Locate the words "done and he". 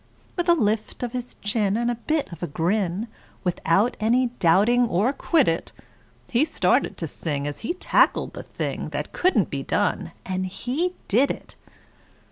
9.61-10.95